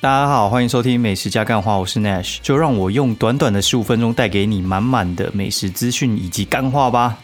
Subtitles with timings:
[0.00, 7.18] 大家好，欢迎收听美食加干话，我是 Nash，就让我用短短的十五分钟带给你满满的美食资讯以及干话吧。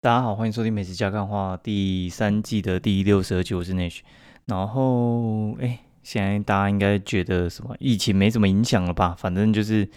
[0.00, 3.98] 大家好，欢迎收听美食加干话第三季的第六十二集，我是 Nash。
[4.44, 9.16] 然后，哎，现在大家应该觉得什么疫情没什么影响了吧？
[9.18, 9.88] 反正就是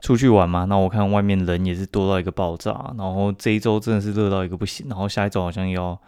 [0.00, 0.64] 出去玩嘛。
[0.64, 2.94] 那我看外面人也是多到一个爆炸。
[2.96, 4.86] 然后这一周真的是热到一个不行。
[4.88, 6.00] 然后下一周好像要，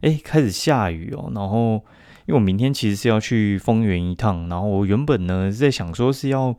[0.00, 1.30] 哎，开始下雨哦。
[1.34, 1.84] 然后
[2.26, 4.48] 因为我明天其实是要去丰原一趟。
[4.48, 6.54] 然后我原本呢是在想说是要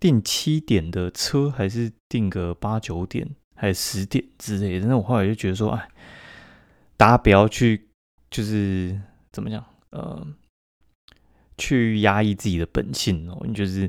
[0.00, 4.80] 订七点的车，还是订个八九点，还是十点之类的。
[4.80, 5.88] 但是我后来就觉得说，哎，
[6.96, 7.88] 大家不要去，
[8.30, 9.00] 就是
[9.32, 9.64] 怎么讲？
[9.90, 10.26] 呃，
[11.56, 13.88] 去压抑自己的本性哦，你就是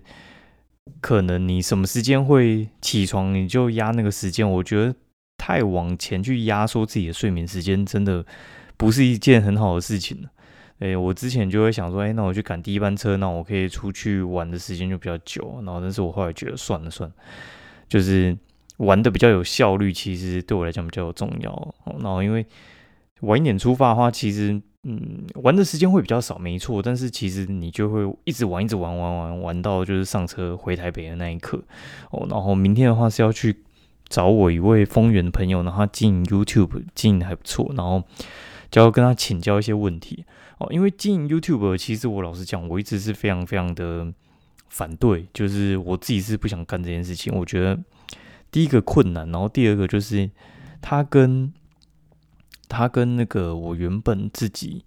[1.01, 4.49] 可能你什么时间会起床，你就压那个时间。
[4.49, 4.93] 我觉得
[5.37, 8.25] 太往前去压缩自己的睡眠时间，真的
[8.77, 10.27] 不是一件很好的事情
[10.79, 15.61] 哎，我之前就会想说，哎，那我去赶第一班车，那我可以出去玩的时间就比较久。
[15.63, 17.11] 然后，但是我后来觉得算了算，
[17.87, 18.37] 就是
[18.77, 21.75] 玩的比较有效率，其实对我来讲比较重要。
[21.99, 22.45] 然后，因为
[23.21, 24.61] 晚一点出发的话，其实。
[24.87, 26.79] 嗯，玩的时间会比较少，没错。
[26.79, 31.59] 但是其实你就会一直玩，一直玩，玩玩玩到就是上车回台北的那一刻
[32.11, 32.27] 哦。
[32.29, 33.63] 然后明天的话是要去
[34.07, 38.03] 找我一位丰原的朋友，然后他经营 YouTube 经营还不错，然后
[38.69, 40.23] 就要跟他请教一些问题
[40.59, 40.67] 哦。
[40.69, 44.13] 因为经营 YouTube，其实我老实讲，我一直是非常非常的
[44.69, 47.33] 反对，就是我自己是不想干这件事情。
[47.35, 47.79] 我觉得
[48.51, 50.29] 第一个困难，然后第二个就是
[50.79, 51.51] 他跟
[52.67, 54.83] 它跟那个我原本自己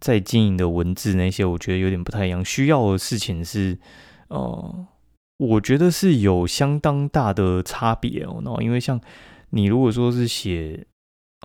[0.00, 2.44] 在经营的文字那些，我觉得有点不太一样。
[2.44, 3.78] 需要的事情是，
[4.28, 4.86] 呃，
[5.38, 8.40] 我觉得是有相当大的差别哦。
[8.44, 9.00] 然后，因为像
[9.50, 10.86] 你如果说是写，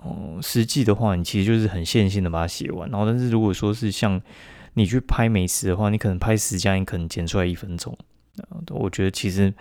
[0.02, 2.90] 哦，实际的话，你其实就是很线性的把它写完。
[2.90, 4.20] 然后，但是如果说是像
[4.74, 7.96] 你去拍美食的话，你可能拍十家，你可能剪出来一分钟。
[8.70, 9.52] 我觉得其实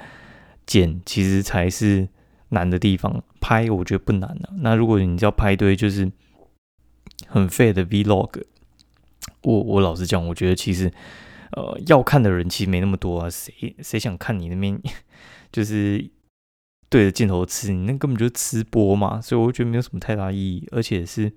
[0.66, 2.08] 剪其实才是。
[2.50, 4.50] 难的地方拍，我觉得不难啊。
[4.60, 6.10] 那如果你要拍堆就是
[7.28, 8.44] 很废的 Vlog，
[9.44, 10.92] 我我老实讲，我觉得其实
[11.52, 13.30] 呃要看的人其实没那么多啊。
[13.30, 14.80] 谁谁想看你那边
[15.52, 16.10] 就是
[16.90, 17.72] 对着镜头吃？
[17.74, 19.20] 你那根本就是吃播嘛。
[19.20, 20.68] 所以我觉得没有什么太大意义。
[20.72, 21.32] 而且是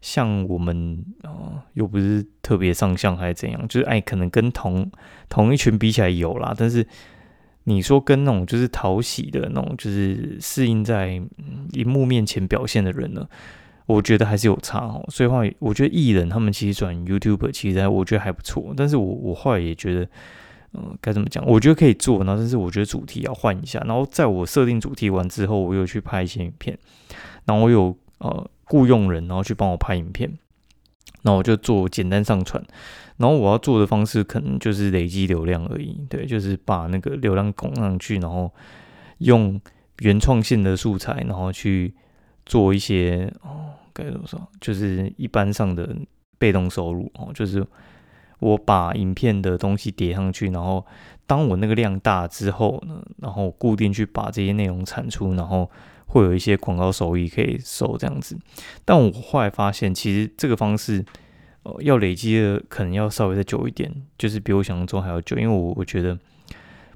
[0.00, 4.90] 像我们啊，又不是特别上相还是怎样，就是哎，可能跟同
[5.28, 6.86] 同一群比起来有啦，但是。
[7.68, 11.20] 你说跟那种就是讨喜的那种，就是适应在
[11.72, 13.28] 荧幕面前表现的人呢，
[13.86, 15.04] 我觉得还是有差哦。
[15.08, 18.72] 所以话，我觉得艺人他们其实转 YouTube，其实我觉得还不错。
[18.76, 20.08] 但是我我后来也觉得，
[20.74, 21.44] 嗯，该怎么讲？
[21.44, 23.80] 我觉得可以做，然后但是我觉得主题要换一下。
[23.80, 26.78] 然后在我设定主题完之后，我又去拍一些影片，
[27.46, 30.30] 然后我有呃雇佣人，然后去帮我拍影片，
[31.22, 32.64] 然后我就做简单上传。
[33.18, 38.52] 然后我要做的方式可能就是累积流量而已，对，就是把那个流量拱上去，然后
[39.18, 39.58] 用
[40.00, 41.94] 原创性的素材，然后去
[42.44, 45.96] 做一些哦，该怎么说，就是一般上的
[46.36, 47.66] 被动收入哦，就是
[48.38, 50.84] 我把影片的东西叠上去，然后
[51.26, 55.70] 当我那个量大之后呢，然后固定去把这些内容产出，然后
[56.04, 58.36] 会有一些广告收益可以收这样子。
[58.84, 61.02] 但我后来发现，其实这个方式。
[61.80, 66.18] 要累积的可能要稍微再久一点，就是比我想象中还要久，因为我我觉得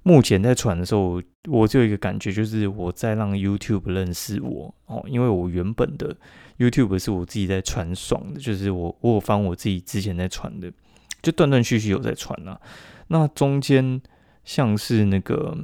[0.03, 6.17] 目前在传的时候，我就有一个感觉，就是我在让 YouTube 认识我哦，因为我原本的
[6.59, 10.73] YouTube 是我自己在传爽的，就是我我有翻我自己之前在传的，
[11.23, 12.61] 就断断续续有在传啊。
[13.09, 14.01] 那中间
[14.45, 15.57] 像是那个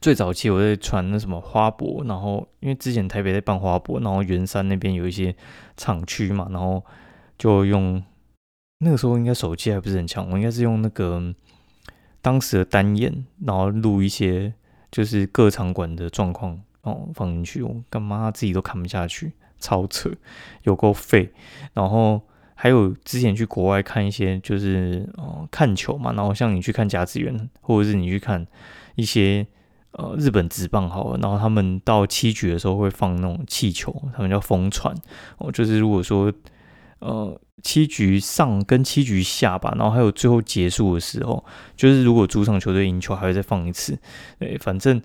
[0.00, 5.34] 最早期我在传那什么花博，然后因为之前台北在办花博，然后圆山那边有一些
[5.76, 6.84] 厂区嘛，然后。
[7.36, 8.02] 就用
[8.78, 11.34] 那个时候应该手机还不是很强，我应该是用那个
[12.20, 14.52] 当时的单眼，然后录一些
[14.90, 20.10] 就是各场馆的状况哦放进去，我干妈自己都看不下去，超扯，
[20.64, 21.32] 有够废。
[21.72, 22.20] 然后
[22.54, 28.46] 还有之前去国外看一些就是哦看球嘛，然后像你去看甲子园，或者是你去看
[28.96, 29.46] 一些
[29.92, 34.94] 呃日本职棒好了，然后他们到七局的时候会放那种气球，他们叫风船
[35.38, 36.32] 哦，就是如果说。
[37.00, 41.44] 呃，七局上跟七局下吧，然后还有最后结束的时候，
[41.76, 43.98] 就是如果主场球队赢球，还会再放一次。
[44.38, 45.02] 对，反正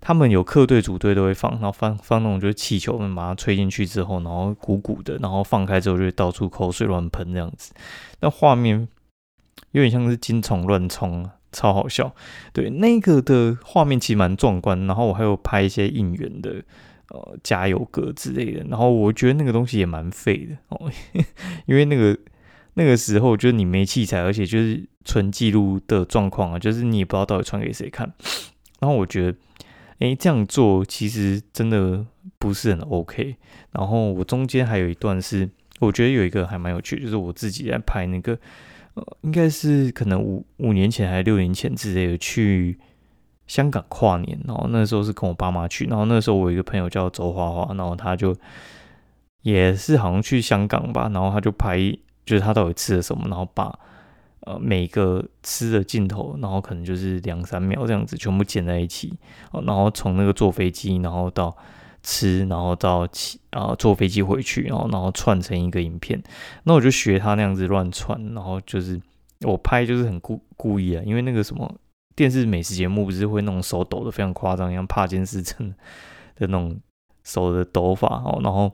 [0.00, 7.72] 他们有客队、主队都会放，然后放放那种就是气球，把它吹进去之后，然后鼓鼓的，然后放开之后就会到处口水乱喷这样子。
[8.20, 8.86] 那画面
[9.72, 12.14] 有点像是金虫乱冲啊，超好笑。
[12.52, 14.86] 对，那个的画面其实蛮壮观。
[14.86, 16.62] 然后我还有拍一些应援的
[17.08, 18.64] 呃加油歌之类的。
[18.68, 20.90] 然后我觉得那个东西也蛮废的哦，
[21.66, 22.18] 因为那个
[22.74, 28.12] 那个时候就是你没器材，而且就是纯记录的状况啊，就是你也不知道到底传给谁看。
[28.80, 29.38] 然后我觉得，
[29.98, 32.06] 哎，这样做其实真的
[32.38, 33.36] 不是很 OK。
[33.72, 35.48] 然后我中间还有一段是，
[35.80, 38.38] 我觉得有一个还蛮有趣，就是我自己在拍那个，
[39.22, 42.78] 应该是可能五五年前还是六年前之类的去
[43.48, 44.38] 香港跨年。
[44.46, 48.36] 然后那时候是跟我爸妈去，然后那时候我有一个朋友叫周花花，然后他就
[49.42, 51.76] 也是好像去香港吧，然后他就拍，
[52.24, 53.76] 就是他到底吃了什么，然后把。
[54.42, 59.12] 呃，每个吃的镜头，然后可能就是两三秒这样子，全部剪在一起，
[59.66, 61.54] 然后从那个坐飞机，然后到
[62.02, 66.22] 吃，然后到起啊坐飞机回去，然后然后串成一个影片。
[66.62, 68.98] 那我就学他那样子乱串，然后就是
[69.42, 71.70] 我拍就是很故故意啊，因为那个什么
[72.18, 75.68] 电视美食节目不是会那种手抖的非常夸张，像帕金斯症
[76.34, 76.76] 的那种
[77.22, 78.72] 手的抖法哦，然后。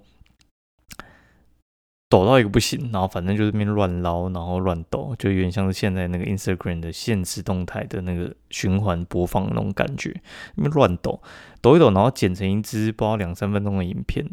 [2.11, 10.15] 抖到一个不行，然后反正就是边乱捞，然后乱抖，就有点像是现在那个 Instagram 的现实动态的那个循环播放那种感觉，
[10.55, 11.21] 那边乱抖，
[11.61, 14.25] 抖一抖，然后剪成一支不到两三分钟的影片。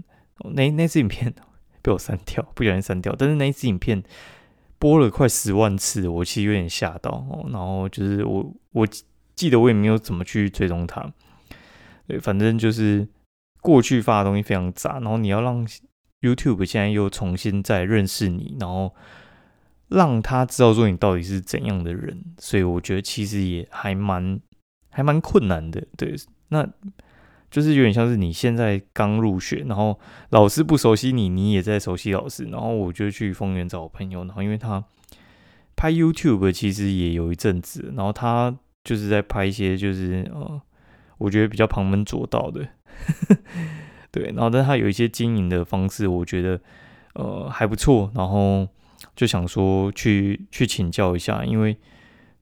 [0.53, 1.33] 那那支影片
[1.81, 4.03] 被我删掉，不小心删掉，但是那一支影片
[4.81, 7.47] 播了快十万次，我其实有点吓到哦。
[7.53, 8.85] 然后就是我我
[9.35, 11.13] 记得我也没有怎么去追踪它，
[12.05, 13.07] 对，反正就是
[13.61, 15.65] 过去发的东西非常杂，然后你要让。
[16.21, 18.93] YouTube 现在又重新再认识你，然后
[19.87, 24.39] 让他知道说你到底是怎样的人，所以我觉得其实也还蛮
[24.91, 25.83] 还蛮困难的。
[25.97, 26.15] 对，
[26.49, 26.63] 那
[27.51, 29.99] 就是有点像是你现在刚入学，然后
[30.29, 34.83] 老师不熟悉你，你也在熟悉老师，然后我就去丰原找我朋友，然后因为他
[35.75, 40.61] 拍 YouTube 其实也有一阵子，然后他就是在拍一些就是呃，
[41.17, 42.67] 我觉得比较旁门左道的。
[44.11, 46.59] 对，然后但他有一些经营的方式，我觉得
[47.15, 48.67] 呃还不错，然后
[49.15, 51.73] 就想说去去请教一下，因为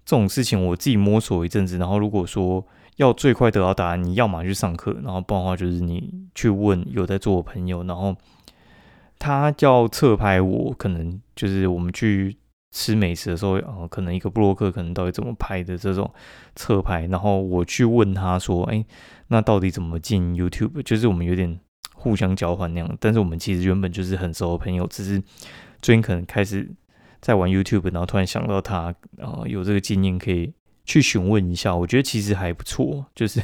[0.06, 2.65] 这种事情我自己摸索一阵子，然后如果说
[2.99, 8.15] 要最快得到答案，你要么去上课，然后不然的话就是你去问有在做的朋友，然后
[9.17, 12.37] 他叫侧拍，我可能就是我们去
[12.71, 16.09] 吃美食的时候，呃，可能一个布洛克可能到底怎么拍的这种
[16.55, 18.85] 侧拍，然后我去问他说，哎。
[19.31, 20.81] 那到底怎么进 YouTube？
[20.81, 21.59] 就是我们有点
[21.93, 25.21] 互相交换那样，但是我们其实原本就是很熟的朋友，只是
[25.83, 26.67] 最近可能开始
[27.21, 30.51] 在玩 YouTube，然后突然想到他，然后有这个经验可以
[30.89, 31.75] 去询问一下。
[31.75, 33.41] 我觉得其实还不错，就是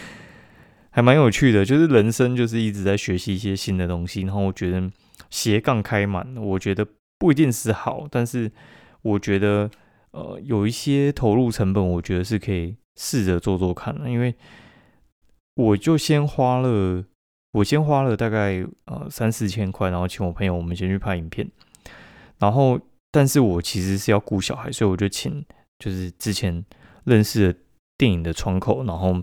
[0.90, 1.64] 还蛮有趣的。
[1.64, 4.90] 就是人生就是一直在学习一些新的东西，然后我觉得
[5.28, 6.86] 斜杠开满，我觉得
[7.18, 8.50] 不一定是好，但是
[9.02, 9.70] 我觉得
[10.12, 14.34] 呃有一些投入成本，我觉得是可以试着做做看的，因为。
[15.56, 17.04] 我就先花了，
[17.52, 21.46] 我先花了大概呃三四千块，然后请我朋友，我们先去拍影片。
[22.38, 22.80] 然后，
[23.10, 25.44] 但是我其实是要顾小孩，所以我就请
[25.80, 26.64] 就是之前
[27.02, 27.58] 认识的
[27.98, 29.20] 电影的窗口，然后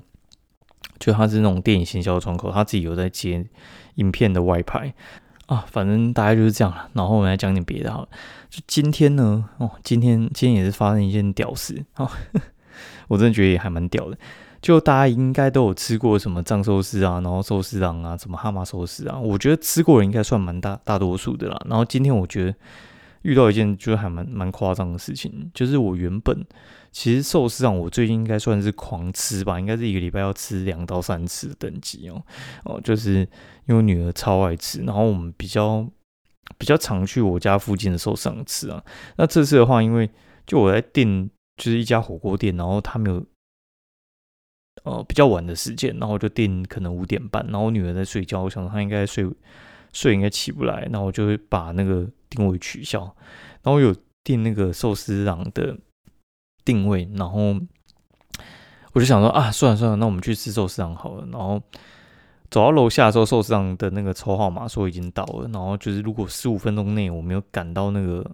[0.99, 3.45] 就他是那种电影行销窗口，他自己有在接
[3.95, 4.93] 影片的外拍
[5.45, 5.63] 啊。
[5.69, 6.89] 反正大概就是这样了。
[6.93, 8.09] 然后我们来讲点别的好了。
[8.49, 12.09] 就今天呢，哦，今天今天也是发生一件屌事哦，
[13.07, 14.17] 我真的觉得也还蛮屌的。
[14.59, 21.61] 就大家应该都有吃过什么藏寿司啊，然后寿司郎啊，什么蛤蟆寿司啊，我觉得吃过人应该算蛮大大多数的啦。
[21.69, 22.55] 然后今天我觉得
[23.21, 26.45] 遇到一件就是还蛮蛮夸张的事情，就是我原本
[26.91, 32.23] 其实寿司郎我最近应该算是狂吃吧，应该是一个礼拜要吃两到三次的等级哦
[32.65, 33.27] 哦，就是
[33.65, 35.87] 因为女儿超爱吃，然后我们比较
[36.57, 38.83] 比较常去我家附近的寿司上吃啊。
[39.17, 40.09] 那这次的话，因为
[40.45, 43.25] 就我在订就是一家火锅店，然后他没有。
[44.83, 49.27] 呃，比较晚的时间，然后就定可能五点半，然后我女儿在睡觉，我想她应该睡
[49.91, 53.01] 睡应该起不来，然后我就会把那个定位取消，
[53.63, 55.77] 然后有订那个寿司郎的
[56.65, 57.59] 定位，然后
[58.93, 61.27] 我就想说啊，算了算了，那我们去吃寿司郎好了。
[61.31, 61.61] 然后
[62.49, 68.29] 走到楼下的时候，寿司郎的那个抽号码说已经到了，然后就是如果十五分钟内我没有赶到那个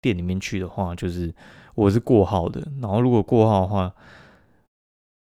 [0.00, 1.34] 店里面去的话，就是
[1.74, 3.94] 我是过号的，然后如果过号的话。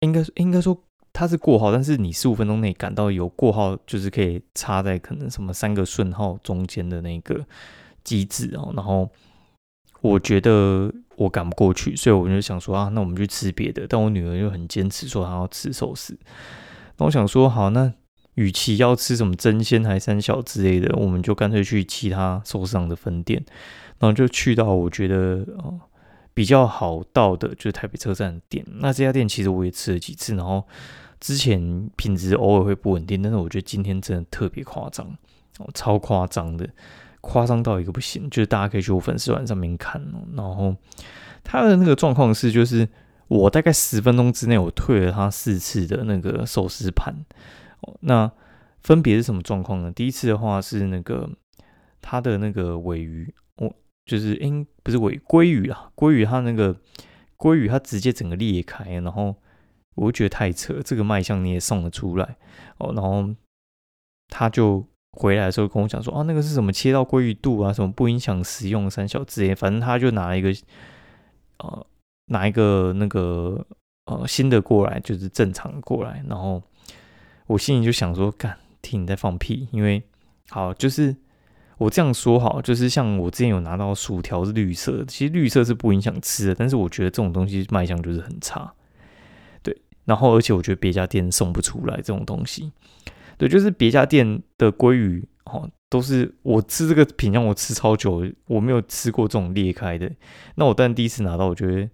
[0.04, 0.76] 应该应该说
[1.14, 7.46] 它是过号，但是你十五分钟内赶到有过号，就是可以插在可能什么三个顺号中间的那个
[8.04, 8.72] 机制哦。
[8.76, 9.10] 然后
[10.02, 13.86] 我觉得我赶不过去，所以我就想说啊，那我们去吃别的。
[13.88, 16.18] 但我女儿又很坚持说她要吃寿司。
[16.98, 17.94] 那我想说好，那
[18.36, 23.44] 与其要吃什么真鲜还三小之类的，我们就干脆去其他寿司上的分店。
[24.00, 25.80] 然后就去到我觉得哦。
[26.34, 30.66] 比较好到的就是台北车站店，那这家店其实我也吃了几次，然后
[31.22, 35.06] 之前品质偶尔会不稳定，但是我觉得今天真的特别夸张
[35.60, 36.68] 哦，超夸张的，
[37.22, 40.26] 夸张到一个不行，就是大家可以去我粉丝团上面看哦。
[40.36, 40.76] 然后
[41.44, 42.90] 他的那个状况是，就是
[43.28, 47.16] 我大概十分钟之内，我退了他四次的那个寿司盘。
[48.00, 48.32] 那
[48.82, 49.92] 分别是什么状况呢？
[49.92, 51.30] 第一次的话是那个
[52.02, 53.72] 他的那个尾鱼，我
[54.08, 56.76] 就是诶，不是尾鲑鱼啊，鲑鱼它那个
[57.38, 59.36] 鲑鱼它直接整个裂开，然后。
[59.96, 62.38] 我就觉得太扯，这个卖相你也送了出来。
[62.78, 63.30] 哦，然后
[64.30, 70.54] 他就回来的时候跟我讲说，哦，那个是什么切到鲑鱼肚啊，什么不影响食用三小之类，反正他就拿一个
[71.58, 71.86] 呃
[72.28, 73.66] 拿一个那个
[74.06, 76.64] 呃新的过来，就是正常过来，然后
[77.48, 80.02] 我心里就想说，干，听你在放屁，因为
[80.50, 81.14] 好就是
[81.78, 88.74] 我这样说好，就是像我之前有拿到薯条是绿色，其实绿色是不影响吃的，但是我觉得这种东西卖相就是很差。
[90.12, 92.70] 然后，而且我觉得别家店送不出来这种东西，
[93.38, 100.12] 对，就是别家店的鲑鱼哦，都是我吃这个品相，我吃超久，我没有吃过这种裂开的。
[100.56, 101.90] 那我但第一次拿到，我觉得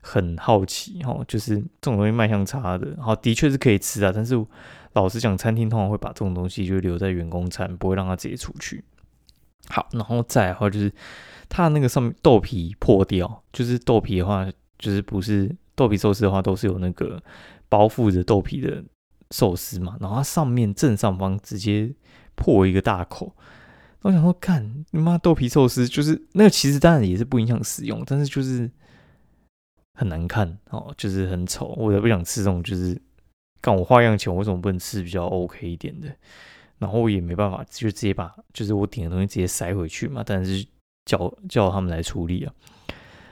[0.00, 4.34] 很好奇哈，就是这种东西卖相差的，然后的确是可以吃啊，但是
[4.94, 8.82] 老实讲，餐厅通常会把这种东西就留在员工餐，不会让它直接出去。
[9.68, 10.92] 好，然后再的话就是
[11.48, 14.50] 它那个上面豆皮破掉，就是豆皮的话，
[14.80, 15.54] 就是不是。
[15.74, 17.22] 豆皮寿司的话，都是有那个
[17.68, 18.82] 包覆着豆皮的
[19.30, 21.94] 寿司嘛，然后它上面正上方直接
[22.34, 23.34] 破一个大口。
[24.02, 28.68] 我想说，看你妈豆皮寿司，就是那个其实当然也是不影响使用，但是就是
[29.94, 31.68] 很难看哦，就是很丑。
[31.78, 33.00] 我也不想吃这种，就是
[33.60, 36.08] 干我花样钱，为什么不能吃比较 OK 一点的？
[36.78, 40.66] 然后我也没办法，就直接把就是我点的东西直接塞回去嘛，但是
[41.04, 42.52] 叫叫他们来处理啊。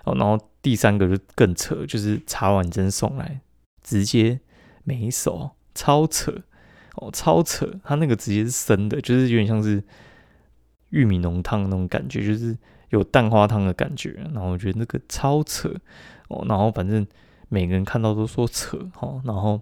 [0.04, 3.40] 哦，然后第三个就更扯，就是茶碗蒸送来，
[3.83, 4.40] 直接
[4.85, 6.43] 没手，超扯
[6.97, 7.67] 哦，超扯！
[7.83, 9.83] 它那个直接是生的，就是有点像是
[10.90, 12.57] 玉米浓汤那种感觉，就是
[12.90, 14.11] 有蛋花汤的感觉。
[14.35, 15.73] 然后我觉得那个超扯
[16.29, 17.07] 哦，然后反正
[17.49, 19.61] 每个人看到都说扯哦，然后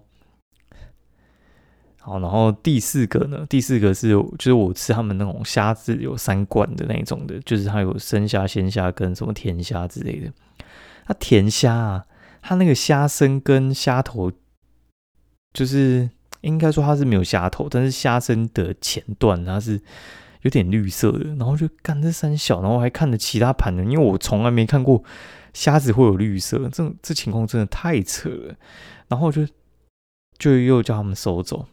[1.99, 10.31] 好，然后第四个呢， 第四个是就是我吃他们那种虾子有三罐的那种的，就是它有生虾、鲜虾跟什么甜虾之类的。
[11.09, 12.05] 它甜虾啊，
[12.39, 14.31] 它那个虾身跟虾头，
[15.51, 16.07] 就是
[16.41, 19.81] 应该说它是没有虾头，但是虾身的前段它是
[20.43, 21.33] 有点绿色的。
[21.33, 25.03] 然后就干这三小，然后还看着其他盘的，因为我从来没看过
[25.51, 28.55] 虾子会有绿色，这这情况真的太扯了。
[29.07, 29.47] 然后就
[30.37, 31.65] 就又叫他们收走。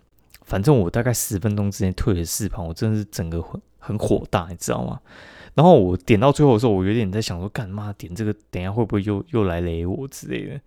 [0.46, 3.42] 反正我大概十分钟之内退了四盘，我真的是整个
[3.86, 5.00] 很火大，你知道吗？
[5.54, 10.60] 然后我点到最后的时候，我有点在想说，干嘛点这个，等下会不会又又来雷我之类的？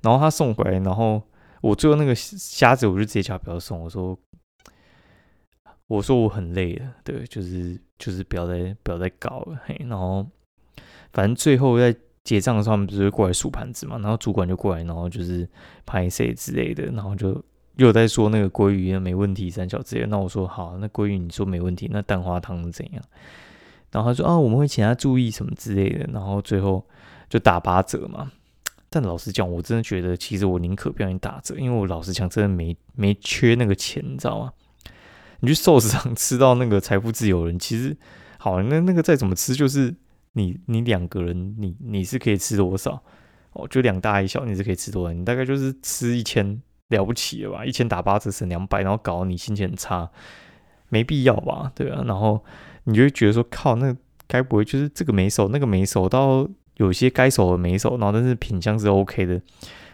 [0.00, 1.22] 然后他送回来，然后
[1.60, 4.18] 我最后那个虾子，我就直接叫他不要送，我说
[5.86, 9.78] 我说我很累了，对，就是就是不要再不要再搞了，嘿。
[9.88, 10.26] 然后
[11.12, 15.48] 反正最后在结账的时候，他们不是过来数盘子嘛，然后主管就过来，然后就是
[15.84, 17.40] 拍谁之类的，然后就。
[17.76, 20.06] 又在说那个鲑鱼没问题，三小之类。
[20.06, 23.02] 那我说好，那鲑鱼你说没问题，那蛋花汤怎样？
[23.90, 26.08] 然后他说啊，我们会请他注意什么之类的。
[26.12, 26.84] 然后最后
[27.28, 28.30] 就打八折嘛。
[28.90, 34.52] 但老实讲，我真的觉得其实我宁可不要你打折，因为我老实讲真的没没缺那个钱，你知道吗？
[35.40, 37.96] 你去寿司上吃到那个财富自由人，其实
[38.38, 39.94] 好，那那个再怎么吃，就是
[40.32, 43.02] 你你两个人，你你是可以吃多少？
[43.54, 45.12] 哦，就两大一小，你是可以吃多少？
[45.12, 46.62] 你大概就是吃一千。
[46.92, 47.64] 了不起了吧？
[47.64, 50.08] 一千打八折省两百，然后搞得你心情很差，
[50.90, 51.72] 没必要吧？
[51.74, 52.44] 对啊，然后
[52.84, 53.96] 你就会觉得说，靠，那
[54.28, 59.42] 该不会就是这个没熟，那个没熟，到有些该熟的没熟，然后但是品相是 OK 的，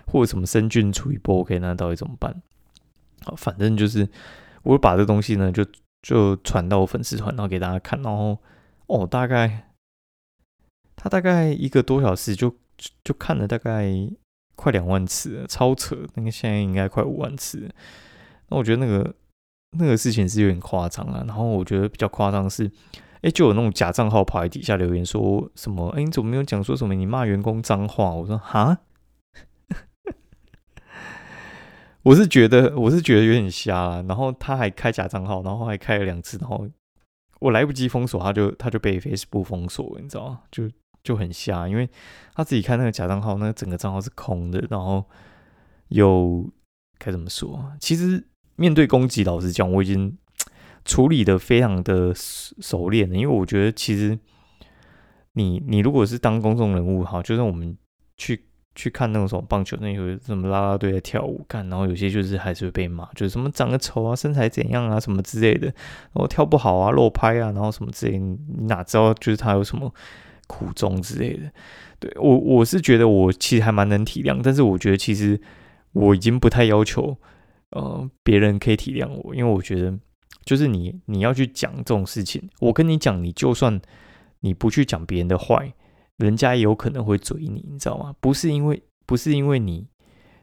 [0.06, 2.42] 或者什么生菌处理不 OK，那到底怎么办？
[3.24, 4.08] 好，反正就是
[4.62, 5.64] 我把这东西呢，就
[6.02, 8.38] 就传到我粉丝团，然后给大家看，然后
[8.86, 9.70] 哦，大概
[10.96, 12.54] 他大概一个多小时就
[13.02, 14.10] 就看了大概。
[14.58, 15.96] 快两万次，超扯！
[16.14, 17.70] 那个现在应该快五万次。
[18.48, 19.14] 那我觉得那个
[19.78, 21.22] 那个事情是有点夸张啊。
[21.28, 22.68] 然后我觉得比较夸张的是，
[23.22, 26.92] 哎，就有那种假账号跑来底下留言说什么，哎，你怎么没有讲说什么？
[26.92, 28.10] 你骂员工脏话？
[28.10, 28.78] 我说哈，
[32.02, 34.02] 我是觉得我是觉得有点瞎了。
[34.02, 36.68] 然后他还开假账号，然后还开了两次，然后
[37.38, 40.40] 我来不及封锁，他就他就被 Facebook 封锁，你知道吗？
[40.50, 40.68] 就。
[41.08, 41.88] 就很瞎，因为
[42.34, 45.02] 他自己看那个假账号，那整个账号是空的，然后
[45.88, 46.46] 有
[46.98, 47.72] 该怎么说？
[47.80, 48.22] 其实
[48.56, 50.14] 面对攻击，老实讲，我已经
[50.84, 53.16] 处理的非常的熟练了。
[53.16, 54.18] 因为我觉得，其实
[55.32, 57.74] 你你如果是当公众人物，哈，就算我们
[58.18, 68.36] 去去看那种什么棒球，那有什么啦啦队在跳舞，看，然后有些就是还是会被骂，就是什么长得丑啊，身材怎样啊，什么之类的，然后跳不好啊，漏拍啊，然后什么之类，你
[68.66, 69.90] 哪知道就是他有什么
[70.48, 71.52] 苦衷之类的？
[72.00, 75.40] 对我我是觉得我其实还蛮能体谅，但是我觉得其实
[75.92, 77.16] 我已经不太要求
[77.70, 79.96] 呃别人可以体谅我，因为我觉得
[80.44, 83.80] 就是你你要去讲这种事情，我跟你讲，你就算
[84.40, 85.72] 你不去讲别人的坏。
[86.18, 88.12] 人家也有可能会追你，你知道吗？
[88.18, 89.86] 不是因为不是因为你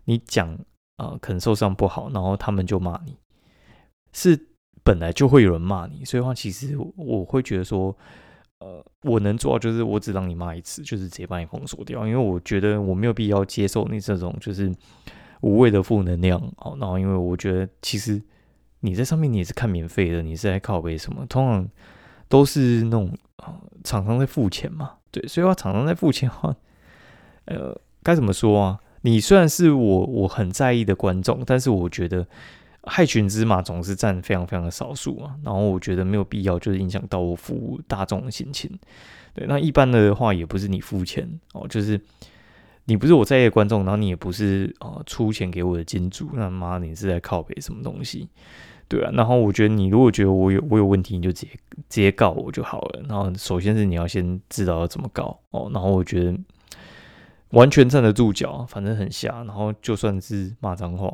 [0.06, 0.58] 你讲
[0.96, 3.18] 啊，可能受伤不好，然后他们就骂你，
[4.14, 4.40] 是
[4.86, 6.06] 本来就会有人骂你。
[6.06, 7.94] 所以话，其实我会觉得说，
[8.60, 14.72] 呃，我能做到就是我只让你骂一次，就是直接把你封锁掉，因为我觉得我没有必要接受你这种就是
[15.42, 16.40] 无谓的负能量。
[16.58, 18.22] 哦，然后因为我觉得其实
[18.80, 21.26] 你在上面你也是看免费的，你是在靠背什么？
[21.28, 21.68] 通常
[22.30, 24.94] 都是那种啊厂商在付钱嘛。
[25.12, 26.56] 对，所以话厂商在付钱的话，
[27.46, 28.80] 呃，该怎么说啊？
[29.02, 32.26] 你虽然是我我很在意的观众，但是我觉得
[32.86, 35.36] 害群之马总是占非常非常的少数啊。
[35.44, 38.72] 然后我觉得没有必要，就是影响到我服务大众的心情。
[39.34, 42.00] 对，那一般的话也不是你付钱哦，就是
[42.86, 48.30] 你不是我在意的观众，然后你也不是啊出钱给我的金主，那妈你是在靠北什么东西？
[48.88, 51.52] 对啊，然后我觉得你如果觉得我有我有问题，你就直接
[51.90, 53.04] 直接告我就好了。
[53.10, 55.70] 然后首先是你要先知道要怎么告哦。
[55.74, 56.38] 然后我觉得
[57.50, 59.44] 完全站得住脚，反正很瞎。
[59.44, 61.12] 然后就算是骂脏话，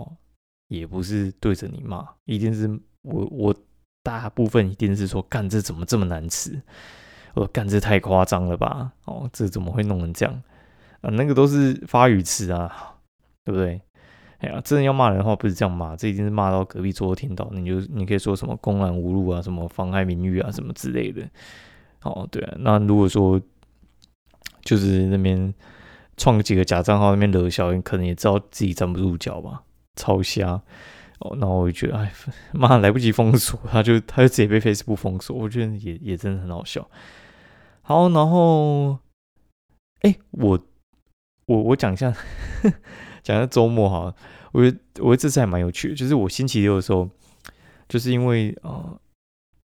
[0.71, 2.65] 也不是对着你骂，一定是
[3.01, 3.53] 我我
[4.01, 6.61] 大部分一定是说干这怎么这么难吃？
[7.33, 8.93] 我干这太夸张了吧？
[9.03, 10.33] 哦，这怎么会弄成这样？
[11.01, 12.95] 啊，那个都是发语词啊，
[13.43, 13.81] 对不对？
[14.37, 17.49] 哎呀，真的要骂人的话，不是这样骂，这一定是骂到隔壁桌听到。
[17.51, 21.29] 你就你可以说什么公然侮辱啊，什么妨害名誉啊，什么之类的。
[22.03, 23.39] 哦，对啊，那如果说
[24.61, 25.53] 就是那边
[26.15, 29.61] 创几个假账号，那边惹笑，你可能也知道自己站不住脚吧，
[29.95, 30.61] 超瞎。
[31.19, 32.11] 哦，那我就觉得，哎
[32.51, 36.89] 妈，来不及封锁， 他就他就直接被 Facebook 封锁，我觉得也也真的很好笑。
[37.81, 38.97] 好，然后，
[40.01, 40.59] 哎，我
[41.45, 42.13] 我我讲一下。
[43.23, 44.15] 讲一下周末哈，
[44.51, 47.07] 我觉得我觉得这次还蛮有趣的，就是我星期六的时候，
[47.87, 48.97] 就是因为啊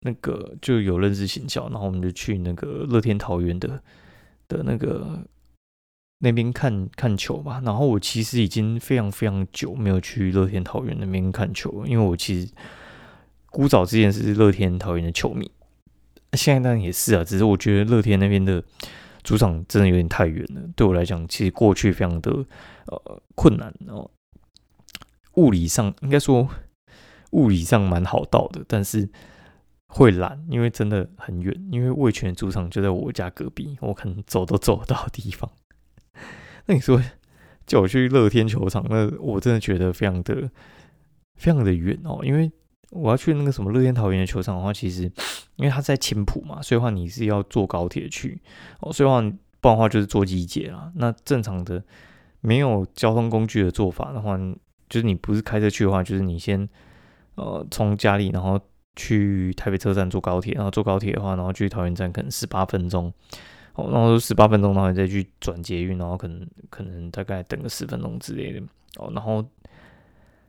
[0.01, 3.83] 那个就有认识行销，然后我们就去那个乐天桃园的
[4.47, 5.23] 的那个
[6.19, 7.61] 那边看看球吧。
[7.65, 12.51] 然后我其实已经非常非常久没有去乐天桃园那边看球了，因为我其实
[13.47, 15.49] 古早之前是乐天桃园的球迷，
[16.33, 18.63] 现在当然也是啊，只是我觉得乐天那边的。
[19.25, 22.31] 主场真的有点太远了，对我来讲，其实过去非常的
[22.85, 24.07] 呃困难哦。
[25.33, 26.47] 物理上应该说
[27.31, 29.09] 物理上蛮好到的，但是
[29.87, 31.67] 会懒，因为真的很远。
[31.71, 35.49] 因为味全主场就在我家隔壁，我可能走都走不到地方。
[36.65, 37.01] 那你说
[37.65, 40.49] 叫我去乐天球场，那我真的觉得非常的
[41.35, 42.51] 非常的远哦，因为。
[42.91, 45.03] 我要去那个什么乐天桃园的球场的话，其实
[45.55, 48.39] 因为它在青浦嘛，所以话你是要坐高铁去
[48.79, 49.19] 哦，所以话
[49.59, 50.89] 不然的话就是坐机捷啦。
[50.95, 51.83] 那正常的
[52.39, 54.37] 没有交通工具的做法的话，
[54.87, 56.69] 就是你不是开车去的话，就是你先
[57.33, 58.57] 呃从家里然后
[58.95, 63.11] 去台北车站坐高铁，然后坐高铁的话，然后去桃园站可能十八分钟
[63.75, 68.61] 哦，然后十八分钟，然后你再去转捷运，然后可能可能大概等个十分钟之类的
[68.97, 69.45] 哦，然后。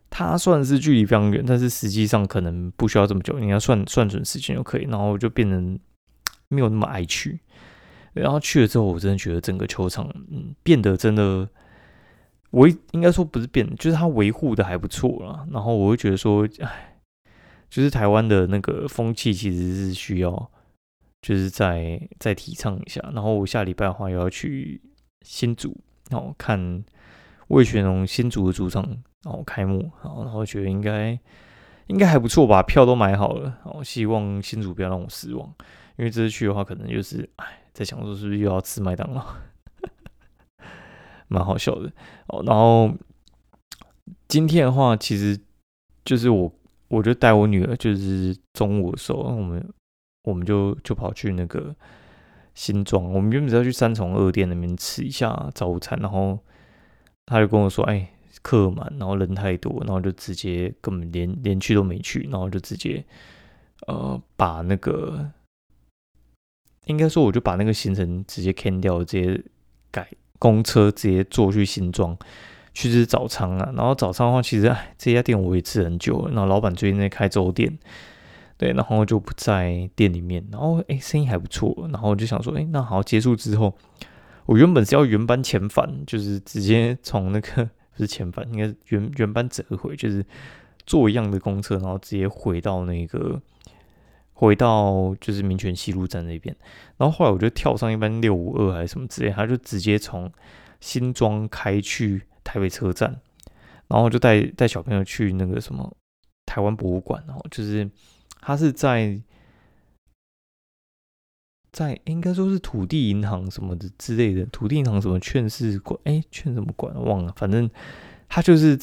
[0.09, 4.85] 它算是距离非常远，但是实际上可能不需要这么久，你要算算准时间就可以。
[4.85, 5.79] 然后就变成
[6.49, 7.41] 没有那么爱去。
[8.15, 11.47] 然后去了之后，我真的觉得整个球场嗯变得真的，
[12.51, 15.47] 我应该说不是变，就是它维护的还不错了。
[15.51, 16.97] 然后我会觉得说，哎，
[17.69, 20.51] 就是台湾的那个风气其实是需要，
[21.27, 23.01] 就是在再提倡一下。
[23.13, 24.81] 然后我下礼拜的话又要去
[25.23, 25.77] 新竹，
[26.11, 26.85] 然后看
[27.49, 29.03] 魏全龙新竹的主场。
[29.25, 31.19] 然后开幕，然后然后觉得应该
[31.89, 35.53] 应该还不错吧，票都买好了，然后希望新竹不要让我失望，
[35.97, 39.27] 因为这次去的话，可能就是哎，在想说是不是又要吃麦当劳，
[41.27, 41.91] 蛮好笑的
[42.29, 42.41] 哦。
[42.47, 42.95] 然后
[44.29, 45.37] 今天的话，其实
[46.05, 46.53] 就是我，
[46.87, 49.61] 我就带我女儿，就是中午的时候，我们
[50.27, 51.75] 我们就就跑去那个
[52.55, 56.39] 新庄，我们原本是要去三重二店那边吃一下早餐，然后
[57.25, 58.11] 他就跟我说，哎。
[58.43, 63.05] 客满，然后人太多，然后就直接根本连连去都没去，然后就直接
[63.89, 65.29] 呃把那个
[66.85, 69.43] 应该说我就把那个行程直接 can 掉，直接
[69.91, 70.09] 改
[70.39, 72.17] 公车直接坐去新庄
[72.73, 73.73] 去吃早餐啊。
[73.75, 77.77] 然后早餐的话，其实哎这家店我也吃很久了，然后老板最近在开粥店，
[78.57, 83.77] 对，然后就不在店里面，然后哎生意还不错，然后就想说哎那好结束之后。
[84.49, 90.25] 我原本是要原班遣返，就是直接从那个不是遣返，应该是原原班折回，就是
[90.87, 93.43] 坐一样的公车，然后直接回到那个
[94.35, 96.55] 回到就是民权西路站那边。
[96.97, 100.31] 然后后来我就跳上一班六五二还是什么之类，他就直接从
[100.79, 103.21] 新庄开去台北车站，
[103.89, 105.93] 然后就带带小朋友去那个什么
[106.47, 107.91] 台湾博物馆，然后就是
[108.47, 109.21] 他是在。
[111.73, 117.71] 在应该说是土地银行什么的之类的，土地银行什么券市馆，哎，券什么馆忘了，反正
[118.31, 118.79] 它就是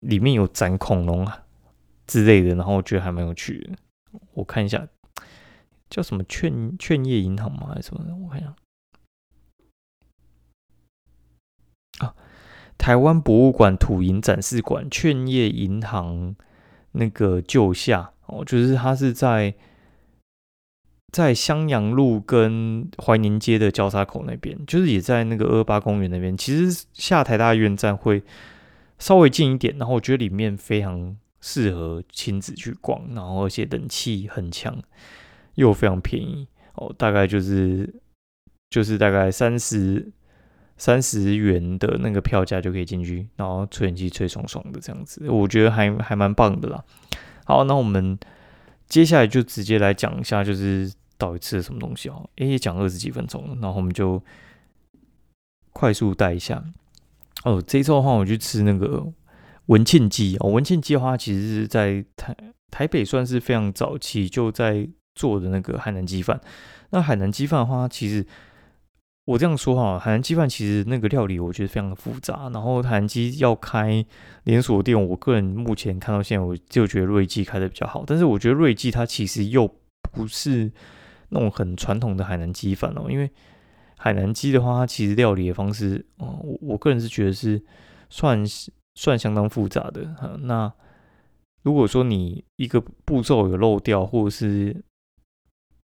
[0.00, 1.44] 里面有展恐龙啊
[2.06, 3.76] 之类的，然后我觉得还蛮有趣的。
[4.32, 4.88] 我看一下
[5.90, 7.72] 叫什么券券业银行吗？
[7.74, 8.02] 还是什么？
[8.16, 8.42] 我看一
[12.00, 12.14] 下，
[12.78, 16.34] 台湾博物馆土银展示馆券业银行
[16.92, 19.52] 那个旧下哦，就是它是在。
[21.10, 26.36] 在襄阳路跟怀宁街的交叉口那边，就是也在那个二八公园那边。
[26.36, 28.22] 其实下台大院站会
[28.98, 34.78] 稍微近一点，然后我觉得里面非常适合亲子去逛，然后而且冷气很强，
[35.54, 37.90] 又非常便宜哦，大概就是
[38.68, 40.12] 就是大概三十
[40.76, 46.84] 三十元的那个票价就可以进去，然后吹冷气吹爽爽的这样子，我觉得还还蛮棒的啦。
[47.48, 48.18] 好，那我们。
[48.88, 52.28] 接下来就直接来讲一下，就是到底吃了什么东西哦。
[52.36, 54.22] 诶，讲二十几分钟了，然后我们就
[55.74, 56.64] 快速带一下。
[57.44, 59.06] 哦，这一周的话，我去吃那个
[59.66, 60.48] 文庆鸡哦。
[60.48, 62.34] 文庆鸡的话，其实是在台
[62.70, 66.40] 台北算是非常早期就在做的那个海南鸡饭。
[66.90, 68.26] 那海南鸡饭的话，其实。
[69.28, 72.48] 我这样说哈，海南鸡饭其实那个料理我觉得非常的复杂。
[72.48, 74.02] 然后海南鸡要开
[74.44, 78.04] 连锁店，我个人目前看到现在，我就觉得瑞记开的比较好。
[78.06, 79.68] 但是我觉得瑞记它其实又
[80.10, 80.72] 不是
[81.28, 83.30] 那种很传统的海南鸡饭哦，因为
[83.98, 87.62] 海南鸡的话，它其实料理的方式，哦，我我个人是觉得是
[88.08, 88.42] 算
[88.94, 90.38] 算相当复杂的。
[90.40, 90.72] 那
[91.64, 94.82] 如果说你一个步骤有漏掉，或者是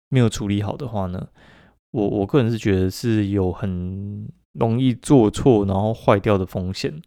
[0.10, 1.28] 没有处理好的话呢？
[1.92, 7.02] 我我个人是觉得是有很容易做错，然后坏掉的风险。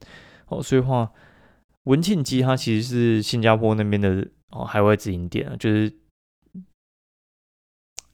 [0.49, 1.13] 哦，所以话
[1.85, 5.93] 文庆鸡它其实是新加坡那边的哦海外直营店啊，就是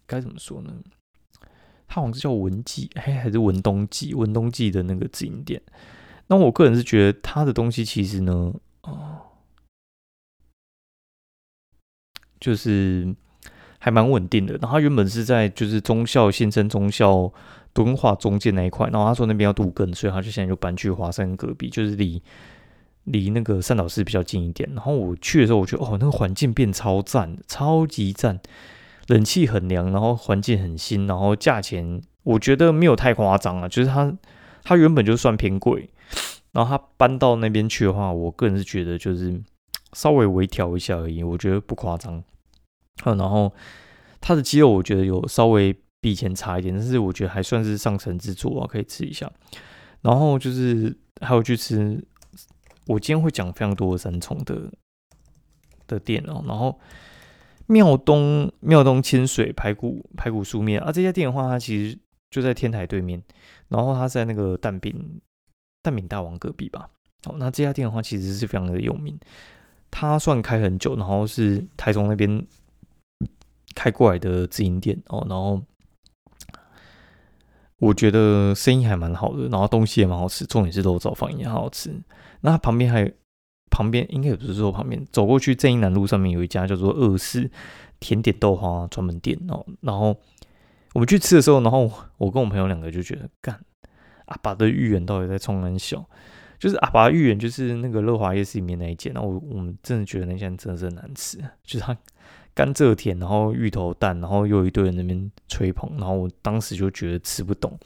[0.07, 0.73] 该怎么说呢？
[1.87, 4.13] 它好像是叫文记，哎，还是文东记？
[4.13, 5.63] 文东记的那个直营店。
[6.27, 9.23] 那我个人是觉得它的东西其实呢，哦，
[12.39, 13.17] 就是。
[13.79, 14.55] 还蛮稳定的。
[14.55, 17.33] 然后他原本是在就是中校新生中校
[17.73, 22.21] 敦化中间那一块，然后他说那边要渡根，所以他就现在就搬去华山隔壁，就是离
[23.05, 24.69] 离那个善导寺比较近一点。
[24.75, 28.41] 然后我去的时候，我觉得哦，那个环境变超赞，超级赞，
[29.07, 34.13] 冷气很凉，然后环境很新，然后价钱我觉得没有太夸张啊，就是他
[34.65, 35.89] 他原本就算偏贵，
[36.53, 39.41] 然后他搬到那边去的话，我个人是觉得就是
[39.93, 42.23] 稍微微调一下而已，我觉得不夸张。
[43.05, 43.53] 然后
[44.21, 49.31] 它的鸡肉我觉得有稍微比以前差一点，但是我觉得还算是上乘之作啊，可以吃一下。
[50.01, 52.01] 然后就是还有去吃，
[52.87, 54.71] 我今天会讲非常多的三重的
[55.89, 56.43] 的店哦。
[56.47, 56.79] 然后
[57.67, 61.99] 庙东庙东清水排骨排骨素面啊，这家店的话，它其实
[62.31, 63.21] 就在天台对面，
[63.69, 65.21] 然后它在那个蛋饼
[65.83, 66.89] 蛋饼大王隔壁吧。
[67.25, 69.19] 好，那这家店的话，其实是非常的有名，
[69.91, 72.47] 它算开很久，然后是台中那边。
[73.79, 75.63] 开过来的直营店哦，然后
[77.79, 81.95] 我觉得生意还蛮好的，然后东西也蛮好吃，重点是都早饭也很好吃。
[82.41, 83.09] 那旁边还
[83.71, 87.49] 旁边应该也不是说旁边，走过去正义南路上面有一家叫做二四
[88.01, 89.65] 甜点豆花专门店哦。
[89.83, 90.17] 然后
[90.95, 93.61] 我们去吃的时候，然后我跟我朋友两个就觉得，干
[94.25, 96.05] 阿爸的芋圆到底在冲很小，
[96.59, 101.97] 就是阿爸芋圆就是那个乐华夜市里面那一间，然后我我们真的觉得那间真的是很难吃，就是它。
[102.59, 107.79] 甘蔗甜，然后芋头蛋，然后又一堆人那边吹捧，然后我当时就觉得吃不懂。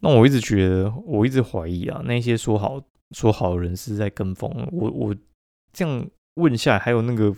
[0.00, 4.50] 那我一直觉得，我一直怀疑啊，那些说好说好的人是在跟风。
[4.72, 5.14] 我我
[5.72, 7.32] 这样问下来，还有那个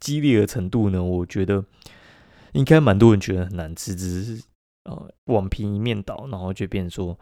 [0.00, 1.04] 激烈的程度呢？
[1.04, 1.62] 我觉得
[2.54, 4.42] 应该蛮多人觉得很难吃，只是
[4.84, 7.18] 呃，网评一面倒，然后就变说。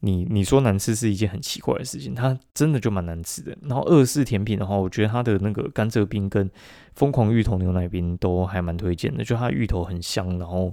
[0.00, 3.56] 你你说难吃是一件很奇怪的事情，它真的就蛮难吃的。
[3.62, 6.48] 然后二式甜品的话，我觉得它的那个甘蔗冰跟
[6.94, 10.72] 疯狂芋头牛奶冰都还蛮推荐的，就它芋头很香，然后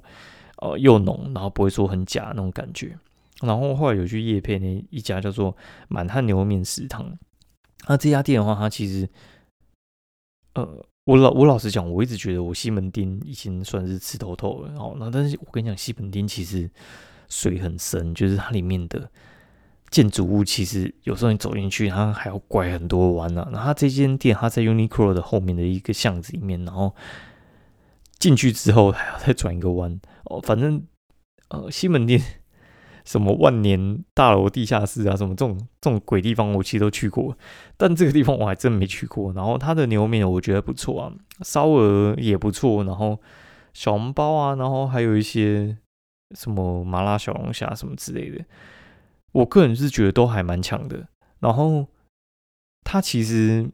[0.57, 2.95] 呃又浓，然后不会说很假那种感觉。
[3.41, 5.57] 然后后来有去叶片那一家叫做
[5.88, 7.11] 满汉牛肉面食堂，
[7.88, 9.09] 那这家店的话，它其实
[10.53, 14.69] 呃我老我老实讲，我一直觉得我西门町已经算是吃透透了。
[14.69, 16.69] 然后那但是我跟你讲，西门町其实。
[17.29, 19.09] 水很深，就是它里面的
[19.89, 23.47] 建筑物其实有时候你走进去，它还要拐很多弯呢。
[23.51, 26.93] 然后它这间店它在 Uniqlo 的后面的一个巷子里面，然后
[28.19, 30.41] 进去之后还要再转一个弯哦。
[30.41, 30.83] 反正
[31.49, 32.21] 呃，西门店
[33.05, 37.38] 什么万年大楼地下室啊，什么这种这种鬼地方，我其实都去过，
[37.77, 39.31] 但这个地方我还真没去过。
[39.33, 43.21] 然后它的牛肉面我觉得不错啊，烧鹅也不错，然后
[43.73, 45.77] 小笼包啊，然后还有一些。
[46.33, 48.43] 什么麻辣小龙虾什么之类的，
[49.33, 51.07] 我个人是觉得都还蛮强的。
[51.39, 51.88] 然后
[52.83, 53.69] 它其实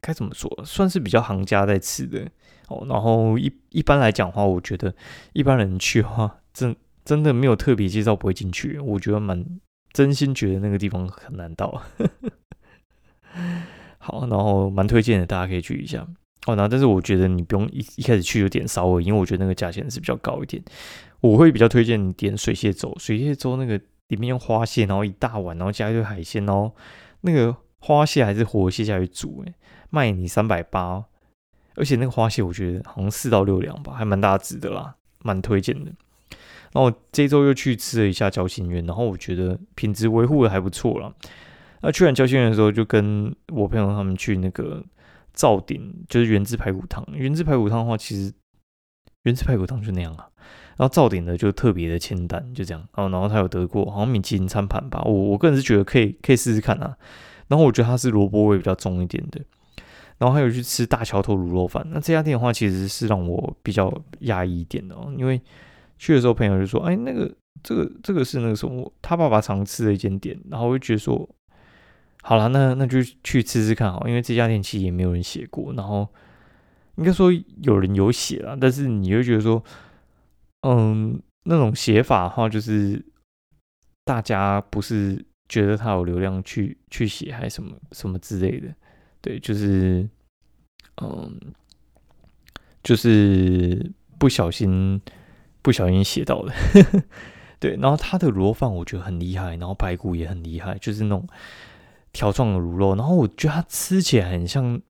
[0.00, 2.28] 该怎么说，算是比较行家在吃的
[2.68, 2.84] 哦。
[2.88, 4.94] 然后一一般来讲的话，我觉得
[5.32, 6.74] 一般人去的话，真
[7.04, 8.78] 真的没有特别介绍不会进去。
[8.78, 9.44] 我觉得蛮
[9.92, 11.82] 真心觉得那个地方很难到。
[13.98, 16.06] 好，然后蛮推荐的，大家可以去一下。
[16.46, 20.62] 哦，那但是我觉得你不用一一开始去就点烧鹅，因为我觉得那个价钱是比较高一点。
[21.20, 26.72] 我会比较推荐你点水蟹粥，水蟹粥那个里面用花蟹，然后一大碗，然后加一堆海鲜哦。
[27.22, 29.54] 那个花蟹还是活蟹下去煮，诶，
[29.88, 31.04] 卖你三百八，
[31.76, 35.90] 而且那个花蟹我觉得好像四到六两吧，还蛮大只的啦，蛮推荐的。
[36.74, 41.10] 然后这周又去吃了一下交心园，然后我觉得品质维护的还不错啦。
[41.80, 44.84] 那去完交心园的时候，就跟我朋友他们去那个。
[45.34, 48.32] 灶鼎就是原汁排骨汤，原汁排骨汤的话，其实
[49.24, 50.28] 原汁排骨汤就那样啊。
[50.76, 52.80] 然后灶鼎的就特别的清淡，就这样。
[52.96, 56.96] 然后，然后他有得过好像米其林餐盘吧，我我个人是觉得可以可以试试看啊。
[57.48, 59.40] 然后我觉得它是萝卜味比较重一点的。
[60.18, 65.40] 然后还有去吃大桥头卤肉饭，那这家店的话其实是让我比较压抑一点的，因为
[65.98, 67.30] 去的时候朋友就说，哎，那个
[67.62, 71.28] 这个这个是那个什么他爸爸常吃的一间店，然后我就觉得说。
[72.26, 76.08] 好了，那那就去吃吃看好，因为这家店其实也没有人写过，然后
[76.96, 79.62] 应该说有人有写了，但是你会觉得说，
[80.62, 83.04] 嗯，那种写法的话，就是
[84.06, 88.74] 大家不是觉得他有流量去去写，还是什么什么之类的，
[89.20, 90.08] 对，就是
[91.02, 91.38] 嗯，
[92.82, 94.98] 就是不小心
[95.60, 96.54] 不小心写到的，
[97.60, 101.28] 对，然后他的螺饭我觉得很厉害，然后排骨也很厉害，就是那种。
[102.14, 104.80] 条状的卤肉，然后我觉得它吃起来很像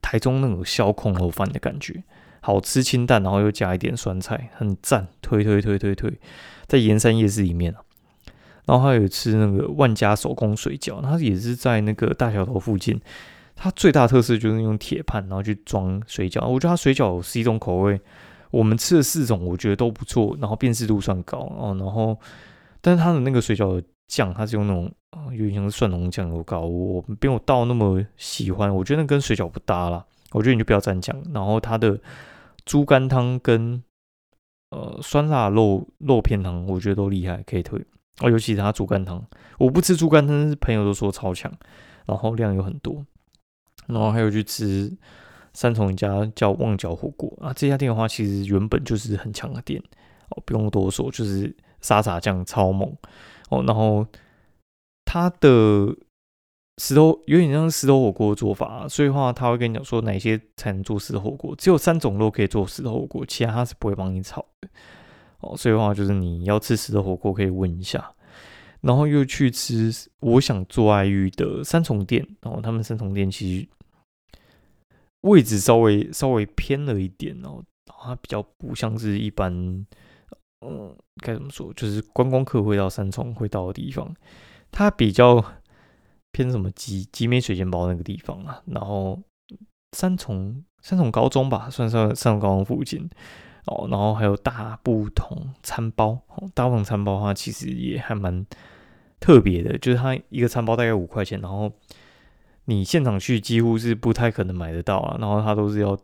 [0.00, 2.04] 台中那种烧控肉饭的感觉，
[2.40, 6.12] 好吃清淡，然后又加一点酸菜，很赞，推推推推推，
[6.66, 7.80] 在盐山夜市里面啊，
[8.66, 13.00] 然后还有吃那个万家手工水饺，它也是在那个大桥头附近，
[13.56, 17.98] 它最大特色就是用铁盘，然后去装水饺，我觉得它水饺是一种口味，
[18.50, 22.18] 我们吃的四种我觉得都不错，然后辨识度算高哦，然后
[22.82, 23.82] 但是它的那个水饺。
[24.10, 30.04] 酱它是用那种啊，有点像是蒜蓉酱油膏，我没有到那么喜欢，我觉得那跟水饺不搭啦。
[30.32, 31.16] 我觉得你就不要蘸酱。
[31.32, 31.96] 然后它的
[32.64, 33.80] 猪肝汤跟
[34.70, 37.80] 呃酸辣肉肉片汤，我觉得都厉害，可以推。
[38.18, 39.24] 哦，尤其是它猪肝汤，
[39.58, 41.50] 我不吃猪肝汤，是朋友都说超强，
[42.06, 43.06] 然后量有很多。
[43.86, 44.92] 然后还有去吃
[45.52, 49.80] 三重一家叫旺角火锅啊，这家店的话其实原本就是很强的店
[50.30, 52.92] 哦，不用多说，就是沙茶酱超猛。
[53.50, 54.06] 哦，然后
[55.04, 55.94] 它的
[56.78, 64.68] 石头有点像石头火锅的做法，所以话他会跟你讲说哪些才能做石头火锅，只有三种肉可以做石头火锅，其他他是不会帮你炒的。
[65.40, 68.14] 哦，所以话就是你要吃石头火锅可以问一下，
[68.80, 73.68] 然后又去吃我想做爱玉的三重店，然后他们三重店其实
[75.22, 79.84] 位置稍微稍微偏了一点哦，它比较不像是一般。
[80.66, 81.72] 嗯，该怎么说？
[81.72, 84.14] 就是观光客会到三重会到的地方，
[84.70, 85.42] 它比较
[86.32, 88.62] 偏什么集集美水煎包那个地方啊。
[88.66, 89.18] 然后
[89.96, 93.08] 三重三重高中吧，算上三重高中附近
[93.66, 93.88] 哦。
[93.90, 96.20] 然后还有大不同餐包，
[96.52, 98.44] 大不同餐包的话，其实也还蛮
[99.18, 101.72] 特别的，就是它一个餐包大概五块钱，然后
[102.66, 105.16] 你现场去几乎是不太可能买得到啊。
[105.18, 105.98] 然后它都是要。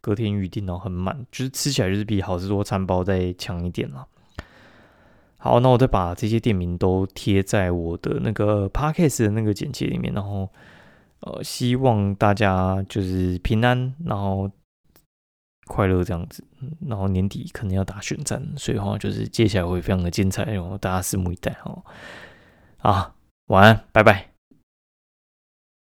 [0.00, 4.06] 隔天预定哦，很满，就是吃起来就是比好事多餐包再强一点啦。
[5.38, 10.48] 好，那我再把这些店名都贴在我的那个 podcast 的那个简介里面，然后
[11.20, 14.50] 呃，希望大家就是平安，然后
[15.66, 16.44] 快乐这样子。
[16.86, 21.84] 然后年底可能要打选战，所以话就是接下来会非常的精彩，然后大家拭目以待哦。
[22.78, 23.14] 啊，
[23.46, 24.37] 晚安，拜拜。